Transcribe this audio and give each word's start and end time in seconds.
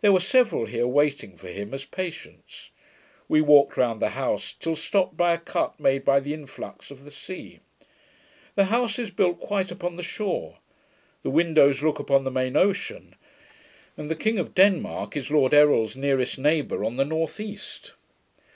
There 0.00 0.10
were 0.12 0.18
several 0.18 0.66
here 0.66 0.88
waiting 0.88 1.36
for 1.36 1.46
him 1.46 1.72
as 1.72 1.84
patients. 1.84 2.72
We 3.28 3.40
walked 3.40 3.76
round 3.76 4.02
the 4.02 4.08
house 4.18 4.52
till 4.54 4.74
stopped 4.74 5.16
by 5.16 5.34
a 5.34 5.38
cut 5.38 5.78
made 5.78 6.04
by 6.04 6.18
the 6.18 6.34
influx 6.34 6.90
of 6.90 7.04
the 7.04 7.12
sea. 7.12 7.60
The 8.56 8.64
house 8.64 8.98
is 8.98 9.12
built 9.12 9.38
quite 9.38 9.70
upon 9.70 9.94
the 9.94 10.02
shore; 10.02 10.58
the 11.22 11.30
windows 11.30 11.80
look 11.80 12.00
upon 12.00 12.24
the 12.24 12.32
main 12.32 12.56
ocean, 12.56 13.14
and 13.96 14.10
the 14.10 14.16
King 14.16 14.40
of 14.40 14.52
Denmark 14.56 15.16
is 15.16 15.30
Lord 15.30 15.54
Errol's 15.54 15.94
nearest 15.94 16.38
neighbour 16.40 16.82
on 16.84 16.96
the 16.96 17.04
north 17.04 17.38
east. 17.38 17.92